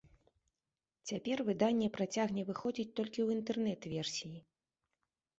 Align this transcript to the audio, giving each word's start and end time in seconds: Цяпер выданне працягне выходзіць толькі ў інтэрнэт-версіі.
Цяпер 1.09 1.37
выданне 1.49 1.89
працягне 1.97 2.45
выходзіць 2.47 2.85
толькі 2.99 3.15
ў 3.23 3.27
інтэрнэт-версіі. 3.41 4.33